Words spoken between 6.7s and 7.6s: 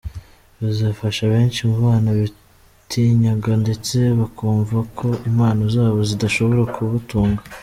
kubatunga.